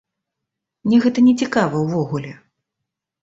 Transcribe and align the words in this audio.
Мне 0.85 0.97
гэта 1.03 1.19
нецікава 1.27 1.81
ўвогуле. 1.83 2.31